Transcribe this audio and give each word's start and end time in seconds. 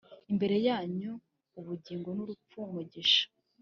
imbere 0.31 0.55
yanyu 0.67 1.11
ubugingo 1.59 2.09
n’urupfu, 2.15 2.55
umugisha 2.67 3.23